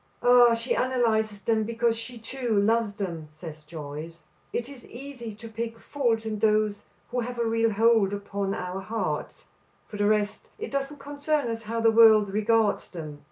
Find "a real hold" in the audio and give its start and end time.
7.37-8.11